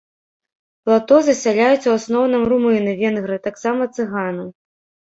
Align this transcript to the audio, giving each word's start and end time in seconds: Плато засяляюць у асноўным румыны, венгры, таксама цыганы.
Плато 0.87 1.19
засяляюць 1.27 1.87
у 1.93 1.95
асноўным 1.99 2.43
румыны, 2.55 2.99
венгры, 3.05 3.35
таксама 3.49 3.81
цыганы. 3.95 4.53